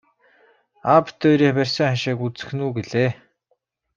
[0.91, 3.09] Аав бид хоёрын барьсан хашааг үзэх нь үү гэлээ.